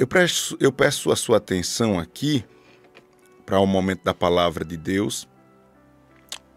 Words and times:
Eu 0.00 0.06
peço, 0.06 0.56
eu 0.58 0.72
peço 0.72 1.12
a 1.12 1.16
sua 1.16 1.36
atenção 1.36 1.98
aqui 1.98 2.42
para 3.44 3.60
o 3.60 3.66
momento 3.66 4.02
da 4.02 4.14
palavra 4.14 4.64
de 4.64 4.74
Deus. 4.74 5.28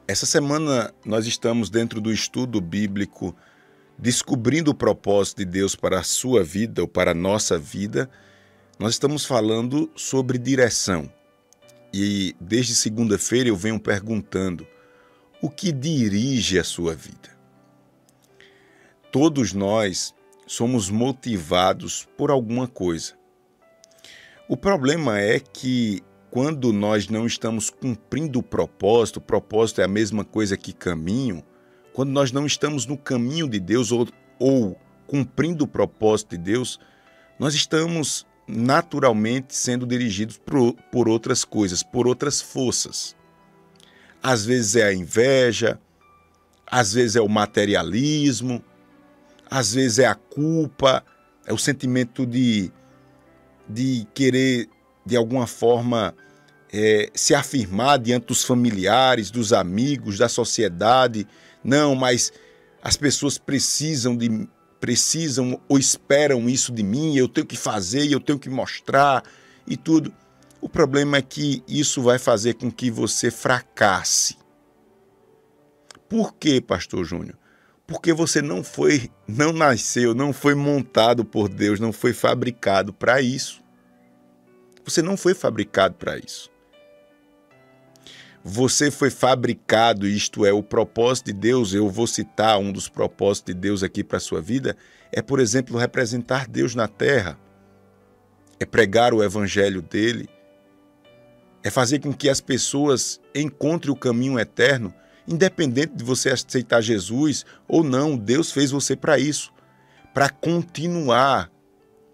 Essa 0.08 0.26
semana 0.26 0.94
nós 1.04 1.28
estamos 1.28 1.70
dentro 1.70 2.00
do 2.00 2.10
estudo 2.10 2.62
bíblico 2.62 3.36
descobrindo 4.00 4.72
o 4.72 4.74
propósito 4.74 5.40
de 5.40 5.46
Deus 5.46 5.76
para 5.76 6.00
a 6.00 6.04
sua 6.04 6.42
vida 6.42 6.84
ou 6.84 6.88
para 6.88 7.12
a 7.12 7.14
nossa 7.14 7.60
vida. 7.60 8.10
Nós 8.80 8.94
estamos 8.94 9.26
falando 9.26 9.92
sobre 9.94 10.38
direção. 10.38 11.12
E 11.94 12.38
desde 12.40 12.74
segunda-feira 12.74 13.50
eu 13.50 13.58
venho 13.58 13.78
perguntando: 13.78 14.66
o 15.42 15.50
que 15.50 15.74
dirige 15.74 16.58
a 16.58 16.64
sua 16.64 16.96
vida? 16.96 17.38
Todos 19.12 19.52
nós 19.52 20.16
somos 20.48 20.90
motivados 20.90 22.08
por 22.18 22.32
alguma 22.32 22.70
coisa. 22.70 23.22
O 24.48 24.58
problema 24.58 25.20
é 25.20 25.40
que 25.40 26.02
quando 26.30 26.74
nós 26.74 27.08
não 27.08 27.26
estamos 27.26 27.70
cumprindo 27.70 28.40
o 28.40 28.44
propósito, 28.44 29.18
o 29.18 29.22
propósito 29.22 29.80
é 29.82 29.86
a 29.86 29.88
mesma 29.88 30.26
coisa 30.26 30.58
que 30.58 30.74
caminho, 30.74 31.44
quando 31.94 32.10
nós 32.10 32.32
não 32.32 32.46
estamos 32.46 32.86
no 32.86 32.98
caminho 32.98 33.48
de 33.48 33.60
Deus 33.60 33.92
ou, 33.92 34.08
ou 34.40 34.78
cumprindo 35.08 35.64
o 35.64 35.68
propósito 35.68 36.32
de 36.32 36.40
Deus, 36.40 36.80
nós 37.40 37.54
estamos 37.54 38.26
naturalmente 38.46 39.56
sendo 39.56 39.86
dirigidos 39.86 40.38
por, 40.38 40.74
por 40.92 41.08
outras 41.08 41.46
coisas, 41.46 41.82
por 41.82 42.06
outras 42.06 42.42
forças. 42.42 43.16
Às 44.22 44.46
vezes 44.46 44.76
é 44.76 44.84
a 44.84 44.94
inveja, 44.94 45.80
às 46.66 46.94
vezes 46.94 47.16
é 47.16 47.22
o 47.22 47.30
materialismo, 47.30 48.62
às 49.50 49.74
vezes 49.74 50.00
é 50.00 50.06
a 50.06 50.16
culpa, 50.16 51.04
é 51.46 51.54
o 51.54 51.58
sentimento 51.58 52.26
de 52.26 52.72
de 53.68 54.08
querer, 54.14 54.70
de 55.06 55.16
alguma 55.16 55.48
forma, 55.48 56.16
é, 56.72 57.10
se 57.14 57.36
afirmar 57.36 58.00
diante 58.00 58.28
dos 58.28 58.44
familiares, 58.44 59.30
dos 59.30 59.54
amigos, 59.54 60.18
da 60.18 60.28
sociedade. 60.28 61.28
Não, 61.64 61.96
mas 61.96 62.32
as 62.82 62.98
pessoas 62.98 63.38
precisam 63.38 64.16
de 64.16 64.48
precisam 64.80 65.62
ou 65.70 65.80
esperam 65.80 66.50
isso 66.50 66.70
de 66.70 66.84
mim, 66.84 67.16
eu 67.16 67.30
tenho 67.30 67.48
que 67.48 67.56
fazer, 67.56 68.12
eu 68.12 68.20
tenho 68.20 68.38
que 68.38 68.50
mostrar 68.50 69.24
e 69.66 69.78
tudo. 69.78 70.14
O 70.60 70.68
problema 70.68 71.16
é 71.16 71.22
que 71.22 71.64
isso 71.66 72.02
vai 72.02 72.20
fazer 72.20 72.56
com 72.56 72.70
que 72.70 72.92
você 72.92 73.32
fracasse. 73.32 74.38
Por 76.10 76.36
quê, 76.36 76.60
pastor 76.60 77.06
Júnior? 77.06 77.38
Porque 77.86 78.14
você 78.14 78.42
não 78.42 78.64
foi, 78.64 79.12
não 79.28 79.52
nasceu, 79.52 80.16
não 80.16 80.32
foi 80.32 80.56
montado 80.56 81.26
por 81.26 81.50
Deus, 81.50 81.80
não 81.80 81.92
foi 81.92 82.14
fabricado 82.14 82.94
para 82.94 83.22
isso. 83.22 83.62
Você 84.86 85.02
não 85.02 85.18
foi 85.18 85.34
fabricado 85.34 85.96
para 85.96 86.18
isso. 86.18 86.52
Você 88.44 88.92
foi 88.92 89.10
fabricado, 89.10 90.06
isto 90.06 90.46
é, 90.46 90.52
o 90.52 90.62
propósito 90.62 91.28
de 91.28 91.34
Deus. 91.34 91.74
Eu 91.74 91.90
vou 91.90 92.06
citar 92.06 92.60
um 92.60 92.74
dos 92.74 92.90
propósitos 92.90 93.54
de 93.54 93.60
Deus 93.60 93.84
aqui 93.84 94.04
para 94.04 94.18
a 94.18 94.22
sua 94.22 94.42
vida: 94.42 94.76
é, 95.12 95.22
por 95.22 95.40
exemplo, 95.40 95.78
representar 95.78 96.48
Deus 96.48 96.76
na 96.76 96.88
terra, 96.88 97.40
é 98.60 98.66
pregar 98.66 99.14
o 99.14 99.24
evangelho 99.24 99.82
dele, 99.82 100.28
é 101.64 101.70
fazer 101.70 102.00
com 102.00 102.14
que 102.14 102.28
as 102.28 102.42
pessoas 102.42 103.22
encontrem 103.34 103.94
o 103.94 103.96
caminho 103.96 104.38
eterno, 104.38 104.94
independente 105.28 105.96
de 105.96 106.04
você 106.04 106.30
aceitar 106.30 106.82
Jesus 106.82 107.46
ou 107.68 107.84
não. 107.84 108.18
Deus 108.18 108.52
fez 108.52 108.72
você 108.72 108.96
para 108.96 109.18
isso, 109.18 109.52
para 110.14 110.30
continuar 110.30 111.50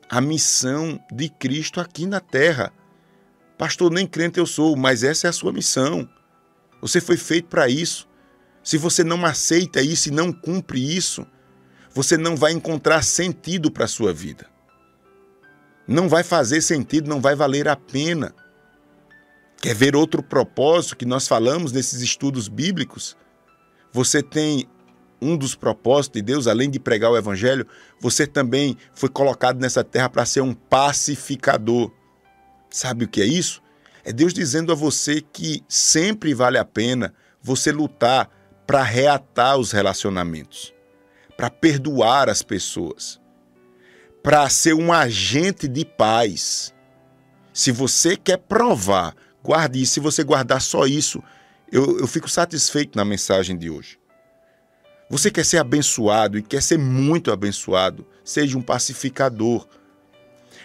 a 0.09 0.19
missão 0.19 0.99
de 1.11 1.29
Cristo 1.29 1.79
aqui 1.79 2.05
na 2.05 2.19
terra. 2.19 2.73
Pastor, 3.57 3.91
nem 3.91 4.07
crente 4.07 4.39
eu 4.39 4.45
sou, 4.45 4.75
mas 4.75 5.03
essa 5.03 5.27
é 5.27 5.29
a 5.29 5.33
sua 5.33 5.51
missão. 5.51 6.09
Você 6.81 7.01
foi 7.01 7.17
feito 7.17 7.47
para 7.47 7.67
isso. 7.67 8.07
Se 8.63 8.77
você 8.77 9.03
não 9.03 9.25
aceita 9.25 9.81
isso 9.81 10.09
e 10.09 10.11
não 10.11 10.31
cumpre 10.31 10.95
isso, 10.95 11.25
você 11.93 12.17
não 12.17 12.35
vai 12.35 12.51
encontrar 12.51 13.03
sentido 13.03 13.71
para 13.71 13.85
a 13.85 13.87
sua 13.87 14.13
vida. 14.13 14.47
Não 15.87 16.07
vai 16.07 16.23
fazer 16.23 16.61
sentido, 16.61 17.09
não 17.09 17.19
vai 17.19 17.35
valer 17.35 17.67
a 17.67 17.75
pena. 17.75 18.33
Quer 19.61 19.75
ver 19.75 19.95
outro 19.95 20.23
propósito 20.23 20.95
que 20.95 21.05
nós 21.05 21.27
falamos 21.27 21.71
nesses 21.71 22.01
estudos 22.01 22.47
bíblicos? 22.47 23.17
Você 23.91 24.23
tem 24.23 24.67
um 25.21 25.35
dos 25.35 25.53
propósitos 25.53 26.21
de 26.21 26.25
Deus, 26.25 26.47
além 26.47 26.69
de 26.69 26.79
pregar 26.79 27.11
o 27.11 27.17
evangelho, 27.17 27.67
você 27.99 28.25
também 28.25 28.77
foi 28.93 29.09
colocado 29.09 29.59
nessa 29.59 29.83
terra 29.83 30.09
para 30.09 30.25
ser 30.25 30.41
um 30.41 30.53
pacificador. 30.53 31.91
Sabe 32.69 33.03
o 33.03 33.07
que 33.07 33.21
é 33.21 33.25
isso? 33.25 33.61
É 34.05 34.13
Deus 34.13 34.33
dizendo 34.33 34.71
a 34.71 34.75
você 34.75 35.21
que 35.21 35.61
sempre 35.67 36.33
vale 36.33 36.57
a 36.57 36.63
pena 36.63 37.13
você 37.41 37.71
lutar 37.71 38.29
para 38.65 38.81
reatar 38.81 39.57
os 39.57 39.71
relacionamentos, 39.71 40.73
para 41.35 41.49
perdoar 41.49 42.29
as 42.29 42.41
pessoas, 42.41 43.19
para 44.23 44.47
ser 44.49 44.73
um 44.73 44.93
agente 44.93 45.67
de 45.67 45.83
paz. 45.83 46.73
Se 47.51 47.71
você 47.71 48.15
quer 48.15 48.37
provar, 48.37 49.15
guarde 49.43 49.81
isso. 49.81 49.93
Se 49.93 49.99
você 49.99 50.23
guardar 50.23 50.61
só 50.61 50.85
isso, 50.85 51.23
eu, 51.71 51.99
eu 51.99 52.07
fico 52.07 52.29
satisfeito 52.29 52.97
na 52.97 53.05
mensagem 53.05 53.57
de 53.57 53.69
hoje. 53.69 53.99
Você 55.09 55.31
quer 55.31 55.43
ser 55.43 55.57
abençoado 55.57 56.37
e 56.37 56.43
quer 56.43 56.61
ser 56.61 56.77
muito 56.77 57.31
abençoado, 57.31 58.05
seja 58.23 58.57
um 58.57 58.61
pacificador. 58.61 59.67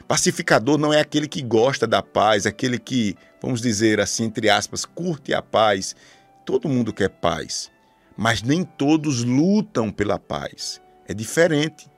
Pacificador 0.07 0.77
não 0.77 0.93
é 0.93 1.01
aquele 1.01 1.27
que 1.27 1.41
gosta 1.41 1.87
da 1.87 2.03
paz, 2.03 2.45
aquele 2.45 2.79
que, 2.79 3.17
vamos 3.41 3.63
dizer 3.63 4.01
assim, 4.01 4.25
entre 4.25 4.51
aspas, 4.51 4.85
curte 4.85 5.33
a 5.33 5.41
paz. 5.41 5.97
Todo 6.45 6.69
mundo 6.69 6.93
quer 6.93 7.09
paz, 7.09 7.71
mas 8.15 8.43
nem 8.43 8.65
todos 8.65 9.25
lutam 9.25 9.91
pela 9.91 10.19
paz. 10.19 10.79
É 11.09 11.15
diferente. 11.15 11.89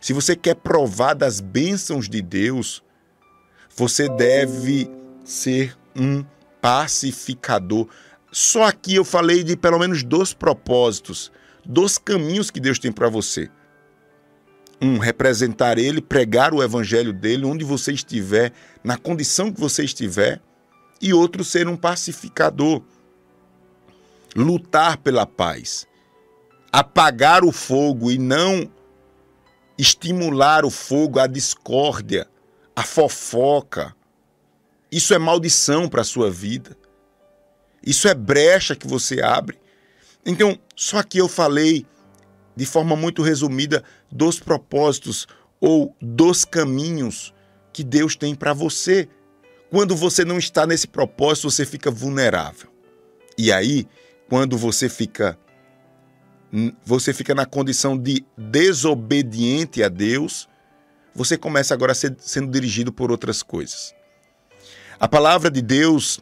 Se 0.00 0.12
você 0.12 0.36
quer 0.36 0.54
provar 0.54 1.14
das 1.14 1.40
bênçãos 1.40 2.08
de 2.08 2.22
Deus, 2.22 2.82
você 3.74 4.08
deve 4.08 4.88
ser 5.24 5.76
um 5.96 6.24
pacificador. 6.60 7.88
Só 8.30 8.64
aqui 8.64 8.94
eu 8.94 9.04
falei 9.04 9.42
de 9.42 9.56
pelo 9.56 9.78
menos 9.78 10.02
dois 10.02 10.32
propósitos 10.32 11.30
dos 11.64 11.98
caminhos 11.98 12.50
que 12.50 12.60
Deus 12.60 12.78
tem 12.78 12.92
para 12.92 13.08
você. 13.08 13.50
Um, 14.80 14.98
representar 14.98 15.78
Ele, 15.78 16.00
pregar 16.00 16.52
o 16.52 16.62
evangelho 16.62 17.12
dele 17.12 17.44
onde 17.44 17.64
você 17.64 17.92
estiver, 17.92 18.52
na 18.82 18.96
condição 18.96 19.52
que 19.52 19.60
você 19.60 19.84
estiver. 19.84 20.40
E 21.00 21.12
outro, 21.12 21.44
ser 21.44 21.68
um 21.68 21.76
pacificador. 21.76 22.82
Lutar 24.34 24.96
pela 24.96 25.26
paz. 25.26 25.86
Apagar 26.72 27.44
o 27.44 27.52
fogo 27.52 28.10
e 28.10 28.18
não 28.18 28.68
estimular 29.76 30.64
o 30.64 30.70
fogo, 30.70 31.18
a 31.18 31.26
discórdia, 31.26 32.28
a 32.74 32.82
fofoca. 32.82 33.94
Isso 34.92 35.14
é 35.14 35.18
maldição 35.18 35.88
para 35.88 36.02
a 36.02 36.04
sua 36.04 36.30
vida. 36.30 36.76
Isso 37.82 38.06
é 38.06 38.14
brecha 38.14 38.76
que 38.76 38.86
você 38.86 39.20
abre 39.20 39.58
então, 40.24 40.58
só 40.76 41.02
que 41.02 41.18
eu 41.18 41.28
falei 41.28 41.84
de 42.54 42.66
forma 42.66 42.94
muito 42.94 43.22
resumida 43.22 43.82
dos 44.10 44.38
propósitos 44.38 45.26
ou 45.60 45.96
dos 46.00 46.44
caminhos 46.44 47.34
que 47.72 47.82
Deus 47.82 48.14
tem 48.14 48.34
para 48.34 48.52
você. 48.52 49.08
Quando 49.70 49.96
você 49.96 50.24
não 50.24 50.38
está 50.38 50.66
nesse 50.66 50.86
propósito, 50.86 51.50
você 51.50 51.64
fica 51.64 51.90
vulnerável. 51.90 52.70
E 53.36 53.50
aí, 53.50 53.86
quando 54.28 54.56
você 54.56 54.88
fica 54.88 55.38
você 56.84 57.14
fica 57.14 57.34
na 57.34 57.46
condição 57.46 57.96
de 57.96 58.26
desobediente 58.36 59.82
a 59.82 59.88
Deus, 59.88 60.46
você 61.14 61.38
começa 61.38 61.72
agora 61.72 61.92
a 61.92 61.94
ser 61.94 62.14
sendo 62.18 62.50
dirigido 62.50 62.92
por 62.92 63.10
outras 63.10 63.42
coisas. 63.42 63.94
A 65.00 65.08
palavra 65.08 65.50
de 65.50 65.60
Deus 65.60 66.20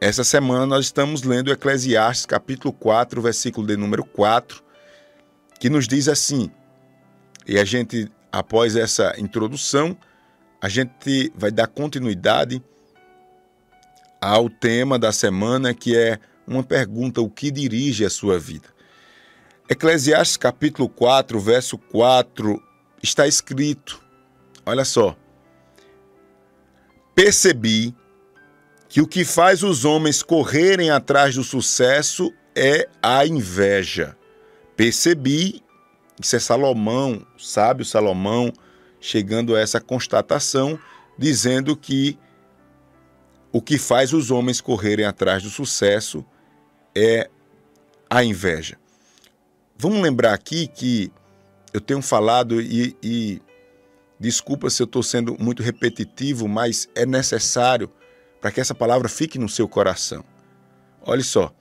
essa 0.00 0.22
semana 0.22 0.66
nós 0.66 0.86
estamos 0.86 1.22
lendo 1.22 1.50
Eclesiastes 1.50 2.26
capítulo 2.26 2.72
4, 2.74 3.22
versículo 3.22 3.66
de 3.66 3.76
número 3.76 4.04
4, 4.04 4.62
que 5.58 5.70
nos 5.70 5.88
diz 5.88 6.08
assim: 6.08 6.50
e 7.46 7.58
a 7.58 7.64
gente, 7.64 8.10
após 8.30 8.76
essa 8.76 9.14
introdução, 9.18 9.96
a 10.60 10.68
gente 10.68 11.32
vai 11.34 11.50
dar 11.50 11.66
continuidade 11.66 12.62
ao 14.20 14.50
tema 14.50 14.98
da 14.98 15.10
semana, 15.12 15.72
que 15.72 15.96
é 15.96 16.18
uma 16.46 16.62
pergunta: 16.62 17.20
o 17.20 17.30
que 17.30 17.50
dirige 17.50 18.04
a 18.04 18.10
sua 18.10 18.38
vida? 18.38 18.68
Eclesiastes 19.68 20.36
capítulo 20.36 20.88
4, 20.88 21.40
verso 21.40 21.78
4, 21.78 22.62
está 23.02 23.26
escrito: 23.26 24.02
olha 24.66 24.84
só. 24.84 25.16
Percebi 27.14 27.94
que 28.88 29.00
o 29.00 29.06
que 29.06 29.24
faz 29.24 29.62
os 29.62 29.84
homens 29.84 30.22
correrem 30.22 30.90
atrás 30.90 31.34
do 31.34 31.44
sucesso 31.44 32.32
é 32.54 32.88
a 33.02 33.26
inveja. 33.26 34.16
Percebi, 34.76 35.62
isso 36.20 36.36
é 36.36 36.38
Salomão, 36.38 37.24
sábio 37.38 37.84
Salomão, 37.84 38.52
chegando 39.00 39.54
a 39.54 39.60
essa 39.60 39.80
constatação, 39.80 40.78
dizendo 41.18 41.76
que 41.76 42.18
o 43.52 43.60
que 43.60 43.78
faz 43.78 44.12
os 44.12 44.30
homens 44.30 44.60
correrem 44.60 45.04
atrás 45.04 45.42
do 45.42 45.50
sucesso 45.50 46.24
é 46.94 47.30
a 48.10 48.24
inveja. 48.24 48.76
Vamos 49.76 50.00
lembrar 50.00 50.34
aqui 50.34 50.66
que 50.66 51.12
eu 51.72 51.80
tenho 51.80 52.02
falado 52.02 52.60
e, 52.60 52.96
e 53.02 53.42
desculpa 54.18 54.70
se 54.70 54.82
eu 54.82 54.86
estou 54.86 55.02
sendo 55.02 55.36
muito 55.38 55.62
repetitivo, 55.62 56.48
mas 56.48 56.88
é 56.94 57.04
necessário 57.04 57.90
para 58.40 58.50
que 58.50 58.60
essa 58.60 58.74
palavra 58.74 59.08
fique 59.08 59.38
no 59.38 59.48
seu 59.48 59.68
coração. 59.68 60.24
Olha 61.02 61.22
só, 61.22 61.52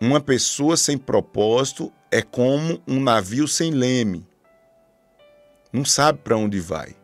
uma 0.00 0.20
pessoa 0.20 0.76
sem 0.76 0.98
propósito 0.98 1.92
é 2.10 2.22
como 2.22 2.82
um 2.86 3.00
navio 3.00 3.48
sem 3.48 3.70
leme. 3.70 4.26
Não 5.72 5.84
sabe 5.84 6.18
para 6.22 6.36
onde 6.36 6.60
vai. 6.60 6.96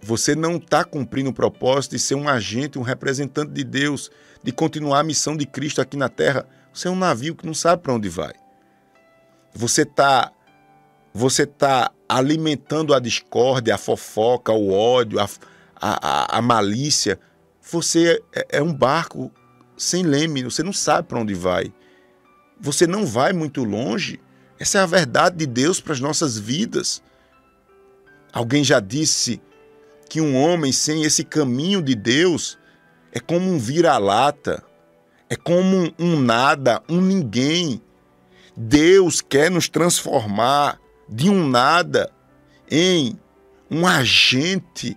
Você 0.00 0.34
não 0.34 0.56
está 0.56 0.84
cumprindo 0.84 1.30
o 1.30 1.34
propósito 1.34 1.92
de 1.92 1.98
ser 1.98 2.16
um 2.16 2.28
agente, 2.28 2.78
um 2.78 2.82
representante 2.82 3.52
de 3.52 3.62
Deus, 3.62 4.10
de 4.42 4.50
continuar 4.50 5.00
a 5.00 5.04
missão 5.04 5.36
de 5.36 5.46
Cristo 5.46 5.80
aqui 5.80 5.96
na 5.96 6.08
terra. 6.08 6.46
Você 6.72 6.88
é 6.88 6.90
um 6.90 6.96
navio 6.96 7.36
que 7.36 7.46
não 7.46 7.54
sabe 7.54 7.82
para 7.82 7.94
onde 7.94 8.08
vai. 8.08 8.32
Você 9.54 9.82
está 9.82 10.32
você 11.14 11.46
tá 11.46 11.92
alimentando 12.16 12.94
a 12.94 12.98
discórdia, 12.98 13.74
a 13.74 13.78
fofoca, 13.78 14.52
o 14.52 14.72
ódio, 14.72 15.18
a, 15.18 15.28
a, 15.80 16.38
a 16.38 16.42
malícia. 16.42 17.18
Você 17.70 18.22
é, 18.34 18.58
é 18.58 18.62
um 18.62 18.72
barco 18.72 19.32
sem 19.76 20.02
leme, 20.02 20.44
você 20.44 20.62
não 20.62 20.72
sabe 20.72 21.08
para 21.08 21.18
onde 21.18 21.34
vai. 21.34 21.72
Você 22.60 22.86
não 22.86 23.06
vai 23.06 23.32
muito 23.32 23.64
longe. 23.64 24.20
Essa 24.58 24.78
é 24.78 24.80
a 24.82 24.86
verdade 24.86 25.36
de 25.36 25.46
Deus 25.46 25.80
para 25.80 25.92
as 25.92 26.00
nossas 26.00 26.38
vidas. 26.38 27.02
Alguém 28.32 28.62
já 28.62 28.78
disse 28.78 29.40
que 30.08 30.20
um 30.20 30.36
homem 30.36 30.70
sem 30.70 31.02
esse 31.04 31.24
caminho 31.24 31.82
de 31.82 31.94
Deus 31.94 32.58
é 33.10 33.18
como 33.18 33.50
um 33.50 33.58
vira-lata, 33.58 34.62
é 35.28 35.36
como 35.36 35.92
um 35.98 36.20
nada, 36.20 36.82
um 36.88 37.00
ninguém. 37.00 37.80
Deus 38.54 39.22
quer 39.22 39.50
nos 39.50 39.68
transformar 39.68 40.78
de 41.12 41.28
um 41.28 41.46
nada 41.46 42.10
em 42.70 43.18
um 43.70 43.86
agente 43.86 44.96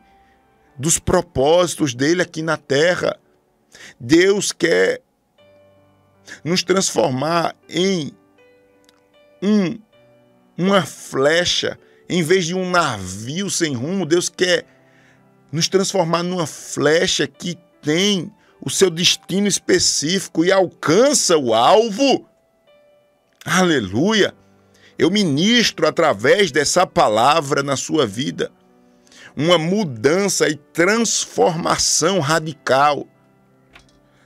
dos 0.78 0.98
propósitos 0.98 1.94
dele 1.94 2.22
aqui 2.22 2.42
na 2.42 2.58
terra. 2.58 3.20
Deus 4.00 4.52
quer 4.52 5.02
nos 6.44 6.64
transformar 6.64 7.56
em 7.70 8.12
um, 9.42 9.78
uma 10.58 10.86
flecha, 10.86 11.78
em 12.08 12.24
vez 12.24 12.46
de 12.46 12.56
um 12.56 12.70
navio 12.70 13.50
sem 13.50 13.76
rumo, 13.76 14.06
Deus 14.06 14.30
quer 14.30 14.66
nos 15.52 15.68
transformar 15.68 16.24
numa 16.24 16.48
flecha 16.48 17.28
que 17.28 17.58
tem 17.82 18.32
o 18.62 18.70
seu 18.70 18.90
destino 18.90 19.48
específico 19.48 20.46
e 20.46 20.52
alcança 20.52 21.38
o 21.38 21.54
alvo. 21.54 22.28
Aleluia! 23.46 24.34
Eu 24.98 25.12
ministro 25.12 25.88
através 25.88 26.52
dessa 26.52 26.88
palavra 26.88 27.62
na 27.62 27.76
sua 27.76 28.06
vida 28.06 28.52
uma 29.36 29.58
mudança 29.58 30.48
e 30.48 30.56
transformação 30.56 32.20
radical. 32.20 33.06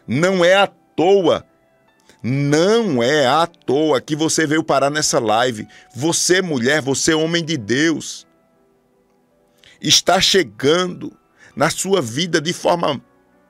Não 0.08 0.46
é 0.46 0.56
à 0.56 0.68
toa, 0.68 1.46
não 2.22 3.02
é 3.02 3.26
à 3.26 3.48
toa 3.48 4.00
que 4.00 4.16
você 4.16 4.46
veio 4.46 4.64
parar 4.64 4.90
nessa 4.90 5.20
live. 5.20 5.68
Você, 5.96 6.42
mulher, 6.42 6.82
você, 6.82 7.14
homem 7.14 7.44
de 7.44 7.58
Deus, 7.58 8.28
está 9.82 10.22
chegando 10.22 11.18
na 11.56 11.70
sua 11.70 12.02
vida 12.02 12.40
de 12.40 12.54
forma 12.54 13.02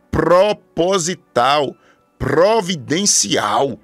proposital, 0.10 1.76
providencial. 2.18 3.80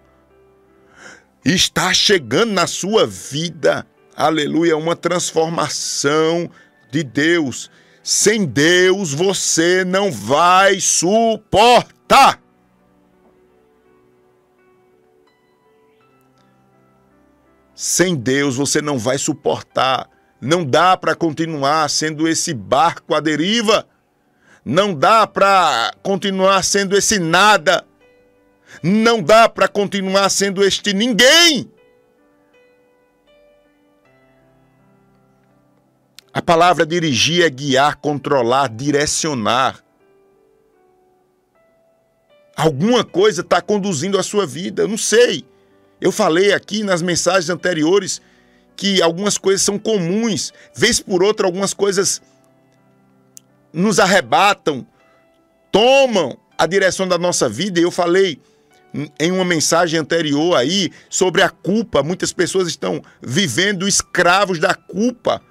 Está 1.45 1.93
chegando 1.93 2.53
na 2.53 2.65
sua 2.65 3.05
vida, 3.05 3.85
aleluia, 4.15 4.75
uma 4.75 4.95
transformação 4.95 6.49
de 6.91 7.03
Deus. 7.03 7.69
Sem 8.01 8.45
Deus 8.45 9.13
você 9.13 9.85
não 9.85 10.11
vai 10.11 10.79
suportar. 10.79 12.41
Sem 17.75 18.15
Deus 18.15 18.55
você 18.55 18.81
não 18.81 18.97
vai 18.97 19.19
suportar. 19.19 20.09
Não 20.41 20.65
dá 20.65 20.97
para 20.97 21.13
continuar 21.13 21.87
sendo 21.91 22.27
esse 22.27 22.55
barco 22.55 23.13
à 23.13 23.19
deriva. 23.19 23.87
Não 24.63 24.95
dá 24.95 25.27
para 25.27 25.93
continuar 26.01 26.63
sendo 26.63 26.97
esse 26.97 27.19
nada. 27.19 27.85
Não 28.81 29.21
dá 29.21 29.47
para 29.49 29.67
continuar 29.67 30.29
sendo 30.29 30.63
este 30.63 30.93
ninguém. 30.93 31.69
A 36.33 36.41
palavra 36.41 36.85
dirigir 36.85 37.45
é 37.45 37.49
guiar, 37.49 37.95
controlar, 37.95 38.67
direcionar. 38.67 39.81
Alguma 42.55 43.03
coisa 43.03 43.41
está 43.41 43.61
conduzindo 43.61 44.19
a 44.19 44.23
sua 44.23 44.45
vida, 44.45 44.81
eu 44.83 44.87
não 44.87 44.97
sei. 44.97 45.45
Eu 45.99 46.11
falei 46.11 46.53
aqui 46.53 46.83
nas 46.83 47.01
mensagens 47.01 47.49
anteriores 47.49 48.21
que 48.75 49.01
algumas 49.01 49.37
coisas 49.37 49.61
são 49.61 49.79
comuns, 49.79 50.53
vez 50.73 50.99
por 50.99 51.23
outra, 51.23 51.45
algumas 51.45 51.73
coisas 51.73 52.21
nos 53.71 53.99
arrebatam, 53.99 54.85
tomam 55.71 56.37
a 56.57 56.65
direção 56.65 57.07
da 57.07 57.17
nossa 57.17 57.47
vida. 57.47 57.79
E 57.79 57.83
eu 57.83 57.91
falei 57.91 58.41
em 59.19 59.31
uma 59.31 59.43
mensagem 59.43 59.99
anterior 59.99 60.55
aí 60.55 60.91
sobre 61.09 61.41
a 61.41 61.49
culpa. 61.49 62.01
Muitas 62.01 62.31
pessoas 62.31 62.67
estão 62.67 63.01
vivendo 63.21 63.87
escravos 63.87 64.59
da 64.59 64.73
culpa. 64.73 65.41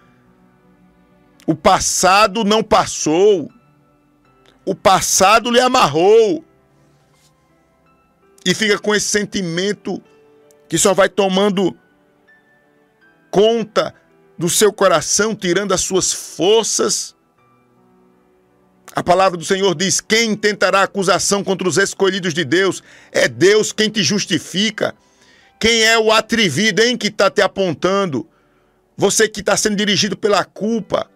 O 1.46 1.54
passado 1.54 2.44
não 2.44 2.62
passou. 2.62 3.50
O 4.64 4.74
passado 4.74 5.50
lhe 5.50 5.60
amarrou. 5.60 6.44
E 8.46 8.54
fica 8.54 8.78
com 8.78 8.94
esse 8.94 9.06
sentimento 9.06 10.02
que 10.68 10.78
só 10.78 10.94
vai 10.94 11.08
tomando 11.08 11.76
conta 13.30 13.94
do 14.38 14.48
seu 14.48 14.72
coração, 14.72 15.34
tirando 15.34 15.72
as 15.72 15.80
suas 15.80 16.12
forças. 16.12 17.13
A 18.94 19.02
palavra 19.02 19.36
do 19.36 19.44
Senhor 19.44 19.74
diz: 19.74 20.00
quem 20.00 20.36
tentará 20.36 20.82
acusação 20.82 21.42
contra 21.42 21.68
os 21.68 21.76
escolhidos 21.76 22.32
de 22.32 22.44
Deus? 22.44 22.82
É 23.10 23.26
Deus 23.26 23.72
quem 23.72 23.90
te 23.90 24.02
justifica. 24.04 24.94
Quem 25.58 25.82
é 25.82 25.98
o 25.98 26.12
atrevido, 26.12 26.80
hein, 26.80 26.96
que 26.96 27.08
está 27.08 27.28
te 27.28 27.42
apontando? 27.42 28.28
Você 28.96 29.28
que 29.28 29.40
está 29.40 29.56
sendo 29.56 29.76
dirigido 29.76 30.16
pela 30.16 30.44
culpa, 30.44 31.10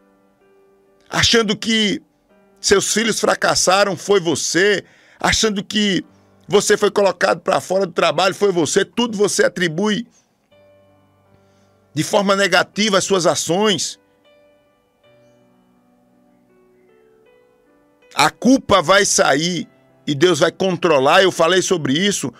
achando 1.08 1.56
que 1.56 2.02
seus 2.61 2.92
filhos 2.92 3.20
fracassaram, 3.20 3.97
foi 3.97 4.18
você, 4.18 4.82
achando 5.20 5.62
que 5.62 6.04
você 6.49 6.76
foi 6.76 6.90
colocado 6.90 7.40
para 7.40 7.61
fora 7.61 7.87
do 7.87 7.92
trabalho, 7.92 8.35
foi 8.35 8.50
você, 8.50 8.85
tudo 8.85 9.16
você 9.16 9.44
atribui 9.44 10.08
de 11.94 12.02
forma 12.02 12.35
negativa 12.35 12.99
as 12.99 13.04
suas 13.04 13.26
ações. 13.26 14.00
A 18.18 18.30
culpa 18.30 18.82
vai 18.82 19.04
sair 19.04 19.68
e 20.04 20.12
Deus 20.12 20.40
vai 20.40 20.50
controlar. 20.50 21.22
Eu 21.22 21.30
falei 21.30 21.62
sobre 21.62 21.92
isso. 21.92 22.34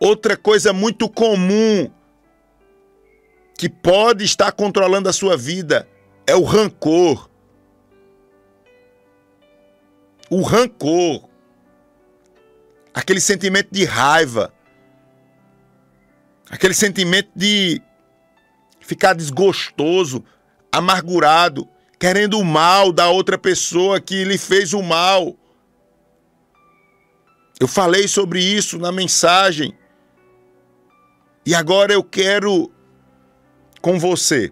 Outra 0.00 0.36
coisa 0.36 0.72
muito 0.72 1.08
comum 1.08 1.88
que 3.56 3.68
pode 3.68 4.24
estar 4.24 4.50
controlando 4.50 5.08
a 5.08 5.12
sua 5.12 5.36
vida 5.36 5.88
é 6.26 6.34
o 6.34 6.42
rancor. 6.42 7.30
O 10.28 10.42
rancor. 10.42 11.28
Aquele 12.92 13.20
sentimento 13.20 13.68
de 13.70 13.84
raiva. 13.84 14.52
Aquele 16.50 16.74
sentimento 16.74 17.30
de 17.36 17.80
ficar 18.80 19.12
desgostoso, 19.12 20.24
amargurado, 20.72 21.68
querendo 22.00 22.38
o 22.38 22.44
mal 22.44 22.90
da 22.90 23.10
outra 23.10 23.36
pessoa 23.36 24.00
que 24.00 24.24
lhe 24.24 24.38
fez 24.38 24.72
o 24.72 24.82
mal. 24.82 25.36
Eu 27.60 27.68
falei 27.68 28.08
sobre 28.08 28.42
isso 28.42 28.78
na 28.78 28.90
mensagem. 28.90 29.74
E 31.44 31.54
agora 31.54 31.92
eu 31.92 32.02
quero 32.02 32.72
com 33.82 33.98
você. 33.98 34.50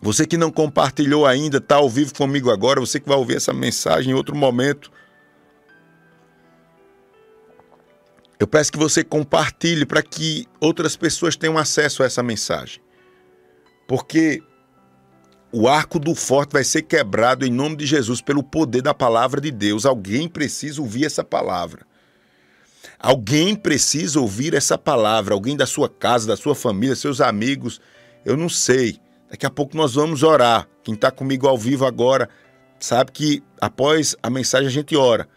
Você 0.00 0.26
que 0.26 0.38
não 0.38 0.50
compartilhou 0.50 1.26
ainda, 1.26 1.58
está 1.58 1.76
ao 1.76 1.90
vivo 1.90 2.14
comigo 2.14 2.50
agora, 2.50 2.80
você 2.80 2.98
que 2.98 3.08
vai 3.08 3.18
ouvir 3.18 3.36
essa 3.36 3.52
mensagem 3.52 4.12
em 4.12 4.14
outro 4.14 4.34
momento. 4.34 4.90
Eu 8.40 8.46
peço 8.46 8.72
que 8.72 8.78
você 8.78 9.04
compartilhe 9.04 9.84
para 9.84 10.02
que 10.02 10.46
outras 10.58 10.96
pessoas 10.96 11.36
tenham 11.36 11.58
acesso 11.58 12.02
a 12.02 12.06
essa 12.06 12.22
mensagem. 12.22 12.80
Porque 13.86 14.42
O 15.52 15.68
arco 15.68 15.98
do 15.98 16.14
forte 16.14 16.52
vai 16.52 16.64
ser 16.64 16.82
quebrado 16.82 17.46
em 17.46 17.50
nome 17.50 17.76
de 17.76 17.86
Jesus 17.86 18.20
pelo 18.20 18.42
poder 18.42 18.82
da 18.82 18.92
palavra 18.92 19.40
de 19.40 19.50
Deus. 19.50 19.86
Alguém 19.86 20.28
precisa 20.28 20.80
ouvir 20.80 21.04
essa 21.04 21.22
palavra. 21.22 21.86
Alguém 22.98 23.54
precisa 23.54 24.20
ouvir 24.20 24.54
essa 24.54 24.76
palavra. 24.76 25.34
Alguém 25.34 25.56
da 25.56 25.66
sua 25.66 25.88
casa, 25.88 26.26
da 26.26 26.36
sua 26.36 26.54
família, 26.54 26.96
seus 26.96 27.20
amigos. 27.20 27.80
Eu 28.24 28.36
não 28.36 28.48
sei. 28.48 29.00
Daqui 29.30 29.46
a 29.46 29.50
pouco 29.50 29.76
nós 29.76 29.94
vamos 29.94 30.22
orar. 30.22 30.68
Quem 30.82 30.94
está 30.94 31.10
comigo 31.10 31.46
ao 31.46 31.56
vivo 31.56 31.86
agora 31.86 32.28
sabe 32.80 33.12
que 33.12 33.42
após 33.60 34.16
a 34.22 34.28
mensagem 34.28 34.66
a 34.66 34.70
gente 34.70 34.96
ora. 34.96 35.28